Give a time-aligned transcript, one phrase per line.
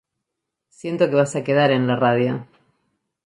[0.79, 2.47] Siento que va a quedar en la radio.